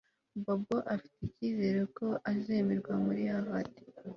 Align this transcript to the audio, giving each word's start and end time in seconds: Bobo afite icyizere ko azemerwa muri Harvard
Bobo 0.43 0.77
afite 0.95 1.19
icyizere 1.27 1.81
ko 1.97 2.07
azemerwa 2.31 2.93
muri 3.05 3.21
Harvard 3.31 3.73